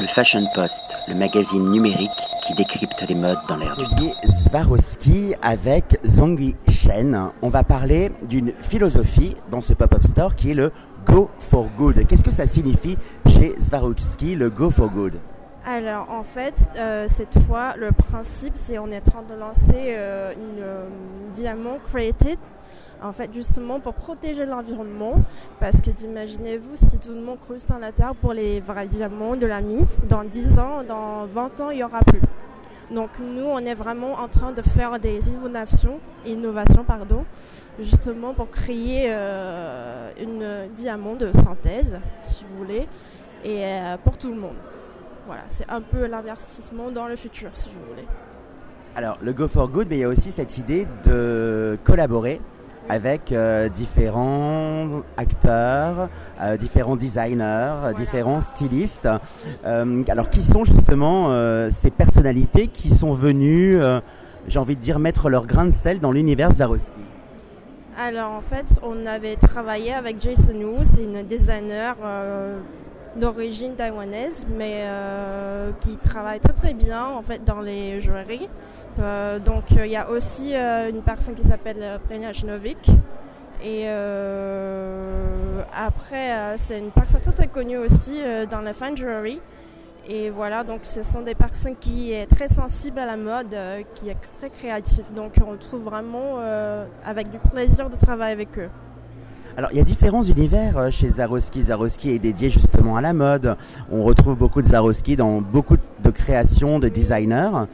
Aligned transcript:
Le 0.00 0.06
Fashion 0.06 0.46
Post, 0.54 0.96
le 1.08 1.14
magazine 1.14 1.70
numérique 1.70 2.10
qui 2.46 2.54
décrypte 2.54 3.04
les 3.06 3.14
modes 3.14 3.36
dans 3.46 3.58
l'air 3.58 3.76
du 3.76 3.84
temps. 3.84 4.14
Swarovski 4.30 5.34
avec 5.42 6.00
Zongui 6.06 6.56
Shen. 6.68 7.30
On 7.42 7.50
va 7.50 7.64
parler 7.64 8.10
d'une 8.22 8.54
philosophie 8.62 9.36
dans 9.50 9.60
ce 9.60 9.74
pop-up 9.74 10.02
store 10.02 10.36
qui 10.36 10.52
est 10.52 10.54
le 10.54 10.72
Go 11.04 11.28
for 11.38 11.66
Good. 11.76 12.06
Qu'est-ce 12.06 12.24
que 12.24 12.30
ça 12.30 12.46
signifie 12.46 12.96
chez 13.26 13.54
Swarovski, 13.60 14.36
le 14.36 14.48
Go 14.48 14.70
for 14.70 14.88
Good? 14.88 15.20
Alors 15.66 16.10
en 16.10 16.22
fait, 16.22 16.54
euh, 16.78 17.06
cette 17.10 17.38
fois, 17.46 17.74
le 17.76 17.92
principe, 17.92 18.54
c'est 18.56 18.78
on 18.78 18.86
est 18.86 19.06
en 19.06 19.10
train 19.10 19.22
de 19.22 19.34
lancer 19.34 19.92
euh, 19.94 20.32
une 20.32 20.62
euh, 20.62 20.88
diamant 21.34 21.76
created 21.92 22.38
en 23.02 23.12
fait 23.12 23.30
justement 23.32 23.80
pour 23.80 23.94
protéger 23.94 24.46
l'environnement 24.46 25.14
parce 25.58 25.80
que 25.80 25.90
imaginez-vous 25.90 26.74
si 26.74 26.98
tout 26.98 27.12
le 27.12 27.20
monde 27.20 27.38
creuse 27.40 27.66
dans 27.66 27.78
la 27.78 27.92
terre 27.92 28.14
pour 28.14 28.32
les 28.32 28.60
vrais 28.60 28.86
diamants 28.86 29.36
de 29.36 29.46
la 29.46 29.60
mine 29.60 29.86
dans 30.08 30.24
10 30.24 30.58
ans 30.58 30.82
dans 30.86 31.26
20 31.26 31.60
ans 31.60 31.70
il 31.70 31.76
n'y 31.76 31.84
aura 31.84 32.00
plus. 32.00 32.20
Donc 32.90 33.10
nous 33.20 33.44
on 33.44 33.58
est 33.58 33.74
vraiment 33.74 34.14
en 34.14 34.28
train 34.28 34.52
de 34.52 34.62
faire 34.62 34.98
des 34.98 35.28
innovations 35.28 36.84
pardon 36.86 37.24
justement 37.78 38.34
pour 38.34 38.50
créer 38.50 39.06
euh, 39.08 40.10
une 40.20 40.72
diamant 40.74 41.14
de 41.14 41.32
synthèse 41.32 41.98
si 42.22 42.44
vous 42.44 42.58
voulez 42.58 42.88
et 43.44 43.64
euh, 43.64 43.96
pour 44.02 44.18
tout 44.18 44.30
le 44.30 44.36
monde. 44.40 44.56
Voilà 45.26 45.42
c'est 45.48 45.68
un 45.70 45.80
peu 45.80 46.06
l'investissement 46.06 46.90
dans 46.90 47.06
le 47.06 47.16
futur 47.16 47.50
si 47.54 47.68
vous 47.68 47.90
voulez. 47.90 48.06
Alors, 48.96 49.18
le 49.22 49.32
Go 49.32 49.46
for 49.46 49.68
Good, 49.68 49.86
mais 49.88 49.98
il 49.98 50.00
y 50.00 50.04
a 50.04 50.08
aussi 50.08 50.32
cette 50.32 50.58
idée 50.58 50.84
de 51.04 51.78
collaborer 51.84 52.40
avec 52.88 53.32
euh, 53.32 53.68
différents 53.68 55.02
acteurs, 55.16 56.08
euh, 56.40 56.56
différents 56.56 56.96
designers, 56.96 57.92
différents 57.96 58.40
stylistes. 58.40 59.08
Euh, 59.64 60.02
alors 60.08 60.30
qui 60.30 60.42
sont 60.42 60.64
justement 60.64 61.30
ces 61.70 61.90
personnalités 61.90 62.66
qui 62.66 62.90
sont 62.90 63.14
venues, 63.14 63.78
j'ai 64.48 64.58
envie 64.58 64.76
de 64.76 64.80
dire, 64.80 64.98
mettre 64.98 65.28
leur 65.28 65.46
grain 65.46 65.66
de 65.66 65.70
sel 65.70 66.00
dans 66.00 66.12
l'univers 66.12 66.52
Swarovski? 66.52 66.92
Alors 67.98 68.30
en 68.30 68.40
fait, 68.40 68.78
on 68.82 69.06
avait 69.06 69.36
travaillé 69.36 69.92
avec 69.92 70.20
Jason 70.20 70.54
Wu, 70.54 70.84
c'est 70.84 71.04
une 71.04 71.22
designer 71.22 71.96
d'origine 73.16 73.74
taïwanaise, 73.74 74.46
mais 74.56 74.82
euh, 74.84 75.72
qui 75.80 75.96
travaille 75.96 76.40
très 76.40 76.52
très 76.52 76.74
bien 76.74 77.04
en 77.04 77.22
fait 77.22 77.44
dans 77.44 77.60
les 77.60 78.00
joailleries. 78.00 78.48
Euh, 78.98 79.38
donc 79.38 79.64
euh, 79.72 79.86
il 79.86 79.92
y 79.92 79.96
a 79.96 80.08
aussi 80.10 80.54
une 80.54 81.02
personne 81.02 81.34
qui 81.34 81.42
s'appelle 81.42 82.00
Prenia 82.06 82.32
Novik. 82.44 82.90
Et 83.62 83.86
après, 85.74 86.56
c'est 86.56 86.78
une 86.78 86.90
personne 86.90 87.20
très, 87.20 87.32
très 87.32 87.46
connue 87.48 87.76
aussi 87.76 88.18
dans 88.50 88.62
la 88.62 88.72
fine 88.72 88.96
jewelry. 88.96 89.40
Et 90.08 90.30
voilà, 90.30 90.64
donc 90.64 90.80
ce 90.84 91.02
sont 91.02 91.20
des 91.20 91.34
personnes 91.34 91.76
qui 91.76 92.14
sont 92.14 92.34
très 92.34 92.48
sensibles 92.48 92.98
à 92.98 93.04
la 93.04 93.18
mode, 93.18 93.54
qui 93.94 94.08
est 94.08 94.16
très 94.38 94.48
créatif. 94.48 95.12
Donc 95.12 95.34
on 95.46 95.56
trouve 95.56 95.82
vraiment 95.82 96.38
avec 97.04 97.30
du 97.30 97.38
plaisir 97.38 97.90
de 97.90 97.96
travailler 97.96 98.32
avec 98.32 98.58
eux. 98.58 98.70
Alors, 99.56 99.70
il 99.72 99.78
y 99.78 99.80
a 99.80 99.84
différents 99.84 100.22
univers 100.22 100.78
euh, 100.78 100.90
chez 100.90 101.10
Zaroski. 101.10 101.64
Zaroski 101.64 102.10
est 102.10 102.18
dédié 102.18 102.50
justement 102.50 102.96
à 102.96 103.00
la 103.00 103.12
mode. 103.12 103.56
On 103.90 104.04
retrouve 104.04 104.36
beaucoup 104.36 104.62
de 104.62 104.68
Zaroski 104.68 105.16
dans 105.16 105.40
beaucoup 105.40 105.76
de 105.76 106.10
créations 106.10 106.78
de 106.78 106.88
designers. 106.88 107.66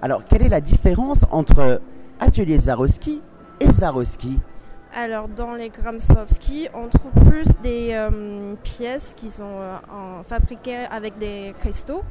Alors, 0.00 0.22
quelle 0.28 0.42
est 0.42 0.48
la 0.48 0.60
différence 0.60 1.24
entre 1.30 1.80
Atelier 2.20 2.58
Zaroski 2.58 3.20
et 3.60 3.72
Zaroski 3.72 4.38
alors 4.96 5.26
dans 5.26 5.54
les 5.54 5.70
Gramswowski, 5.70 6.68
on 6.72 6.86
trouve 6.86 7.10
plus 7.28 7.48
des 7.64 7.88
euh, 7.94 8.54
pièces 8.62 9.12
qui 9.16 9.28
sont 9.28 9.42
euh, 9.42 10.22
fabriquées 10.22 10.86
avec 10.88 11.18
des 11.18 11.52
cristaux. 11.58 12.02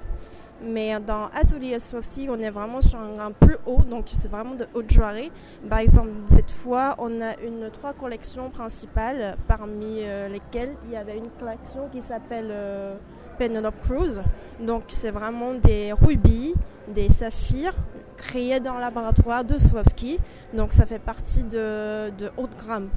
Mais 0.61 0.97
dans 0.99 1.25
Atelier 1.33 1.77
Swarovski, 1.79 2.27
on 2.29 2.39
est 2.39 2.49
vraiment 2.49 2.79
sur 2.79 2.99
un 2.99 3.13
grain 3.13 3.31
plus 3.31 3.57
haut, 3.65 3.81
donc 3.81 4.05
c'est 4.13 4.29
vraiment 4.29 4.55
de 4.55 4.65
haute 4.73 4.89
joaillerie. 4.89 5.31
Par 5.69 5.79
exemple, 5.79 6.11
cette 6.27 6.51
fois, 6.51 6.95
on 6.99 7.21
a 7.21 7.37
une 7.41 7.69
trois 7.71 7.93
collections 7.93 8.49
principales, 8.49 9.35
parmi 9.47 9.99
euh, 10.01 10.29
lesquelles 10.29 10.75
il 10.85 10.91
y 10.91 10.95
avait 10.95 11.17
une 11.17 11.29
collection 11.39 11.89
qui 11.91 12.01
s'appelle 12.01 12.47
euh, 12.49 12.95
Penelope 13.37 13.79
Cruise. 13.81 14.21
Donc 14.59 14.83
c'est 14.87 15.11
vraiment 15.11 15.53
des 15.53 15.91
rubis, 15.91 16.53
des 16.87 17.09
saphirs 17.09 17.75
créés 18.15 18.59
dans 18.59 18.75
le 18.75 18.81
laboratoire 18.81 19.43
de 19.43 19.57
Swarovski. 19.57 20.19
Donc 20.53 20.71
ça 20.71 20.85
fait 20.85 20.99
partie 20.99 21.43
de, 21.43 22.09
de 22.11 22.31
haute 22.37 22.51
gamme. 22.65 22.89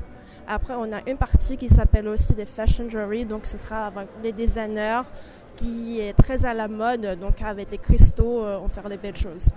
Après, 0.48 0.74
on 0.74 0.92
a 0.92 1.00
une 1.08 1.16
partie 1.16 1.56
qui 1.56 1.68
s'appelle 1.68 2.06
aussi 2.06 2.32
des 2.34 2.46
fashion 2.46 2.88
jewelry, 2.88 3.24
donc 3.24 3.46
ce 3.46 3.58
sera 3.58 3.86
avec 3.86 4.08
des 4.22 4.32
designers 4.32 5.02
qui 5.56 6.00
est 6.00 6.12
très 6.12 6.44
à 6.44 6.54
la 6.54 6.68
mode, 6.68 7.18
donc 7.20 7.42
avec 7.42 7.68
des 7.70 7.78
cristaux, 7.78 8.44
euh, 8.44 8.60
on 8.62 8.68
fait 8.68 8.86
des 8.88 8.96
belles 8.96 9.16
choses. 9.16 9.48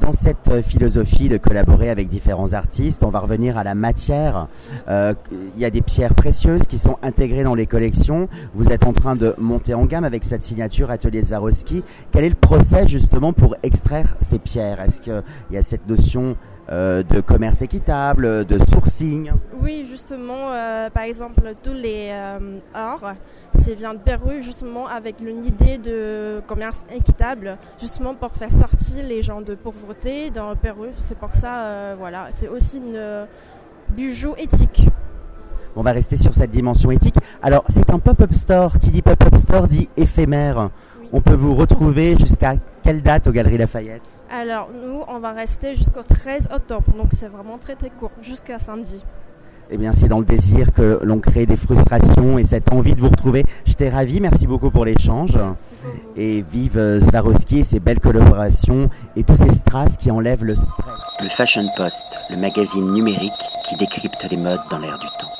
Dans 0.00 0.12
cette 0.12 0.48
euh, 0.48 0.62
philosophie 0.62 1.28
de 1.28 1.36
collaborer 1.36 1.90
avec 1.90 2.08
différents 2.08 2.54
artistes, 2.54 3.02
on 3.02 3.10
va 3.10 3.18
revenir 3.18 3.58
à 3.58 3.64
la 3.64 3.74
matière. 3.74 4.46
Euh, 4.88 5.12
il 5.56 5.60
y 5.60 5.64
a 5.64 5.70
des 5.70 5.82
pierres 5.82 6.14
précieuses 6.14 6.62
qui 6.62 6.78
sont 6.78 6.96
intégrées 7.02 7.42
dans 7.42 7.54
les 7.54 7.66
collections. 7.66 8.28
Vous 8.54 8.68
êtes 8.68 8.84
en 8.84 8.92
train 8.92 9.16
de 9.16 9.34
monter 9.38 9.74
en 9.74 9.84
gamme 9.86 10.04
avec 10.04 10.24
cette 10.24 10.42
signature 10.42 10.90
Atelier 10.90 11.24
Swarovski. 11.24 11.82
Quel 12.12 12.24
est 12.24 12.28
le 12.30 12.34
procès 12.34 12.86
justement 12.86 13.32
pour 13.32 13.56
extraire 13.62 14.16
ces 14.20 14.38
pierres? 14.38 14.80
Est-ce 14.80 15.02
qu'il 15.02 15.22
y 15.50 15.56
a 15.56 15.62
cette 15.62 15.86
notion 15.86 16.36
euh, 16.70 17.02
de 17.02 17.20
commerce 17.20 17.62
équitable, 17.62 18.44
de 18.44 18.58
sourcing 18.66 19.30
Oui, 19.62 19.86
justement, 19.88 20.52
euh, 20.52 20.90
par 20.90 21.04
exemple, 21.04 21.54
tous 21.62 21.72
les 21.72 22.10
euh, 22.12 22.58
or, 22.74 23.14
c'est 23.54 23.74
vient 23.74 23.94
de 23.94 23.98
Pérou 23.98 24.42
justement 24.42 24.86
avec 24.86 25.16
une 25.20 25.46
idée 25.46 25.78
de 25.78 26.42
commerce 26.46 26.84
équitable, 26.94 27.56
justement 27.80 28.14
pour 28.14 28.32
faire 28.32 28.52
sortir 28.52 29.02
les 29.02 29.22
gens 29.22 29.40
de 29.40 29.54
pauvreté 29.54 30.28
dans 30.28 30.50
le 30.50 30.56
Pérou. 30.56 30.88
C'est 30.98 31.18
pour 31.18 31.32
ça, 31.32 31.94
voilà, 31.98 32.28
c'est 32.32 32.48
aussi 32.48 32.76
une 32.76 33.26
bijou 33.96 34.34
éthique. 34.36 34.88
On 35.74 35.82
va 35.82 35.92
rester 35.92 36.18
sur 36.18 36.34
cette 36.34 36.50
dimension 36.50 36.90
éthique. 36.90 37.16
Alors, 37.40 37.64
c'est 37.68 37.88
un 37.88 37.98
pop-up 37.98 38.34
store. 38.34 38.78
Qui 38.78 38.90
dit 38.90 39.00
pop-up 39.00 39.36
store 39.36 39.68
dit 39.68 39.88
éphémère. 39.96 40.70
On 41.12 41.22
peut 41.22 41.34
vous 41.34 41.54
retrouver 41.54 42.18
jusqu'à 42.18 42.56
quelle 42.88 43.02
date 43.02 43.26
aux 43.26 43.32
Galeries 43.32 43.58
Lafayette 43.58 44.00
alors, 44.30 44.68
nous, 44.70 45.02
on 45.08 45.18
va 45.20 45.32
rester 45.32 45.74
jusqu'au 45.74 46.02
13 46.02 46.48
octobre, 46.54 46.84
donc 46.96 47.08
c'est 47.12 47.28
vraiment 47.28 47.56
très 47.56 47.74
très 47.76 47.88
court, 47.88 48.10
jusqu'à 48.20 48.58
samedi. 48.58 49.02
Eh 49.70 49.78
bien, 49.78 49.92
c'est 49.92 50.08
dans 50.08 50.18
le 50.18 50.24
désir 50.24 50.72
que 50.74 51.00
l'on 51.02 51.18
crée 51.18 51.46
des 51.46 51.56
frustrations 51.56 52.38
et 52.38 52.44
cette 52.44 52.70
envie 52.70 52.94
de 52.94 53.00
vous 53.00 53.08
retrouver. 53.08 53.44
J'étais 53.64 53.88
ravi, 53.88 54.20
merci 54.20 54.46
beaucoup 54.46 54.70
pour 54.70 54.84
l'échange. 54.84 55.38
Et 56.16 56.42
vive 56.50 57.02
Swarovski 57.08 57.60
et 57.60 57.64
ses 57.64 57.80
belles 57.80 58.00
collaborations 58.00 58.90
et 59.16 59.22
tous 59.22 59.36
ces 59.36 59.50
strass 59.50 59.96
qui 59.96 60.10
enlèvent 60.10 60.44
le 60.44 60.54
stress. 60.56 61.02
Le 61.22 61.28
Fashion 61.28 61.66
Post, 61.76 62.18
le 62.30 62.36
magazine 62.36 62.92
numérique 62.92 63.32
qui 63.68 63.76
décrypte 63.76 64.26
les 64.30 64.36
modes 64.36 64.60
dans 64.70 64.78
l'air 64.78 64.98
du 64.98 65.06
temps. 65.18 65.37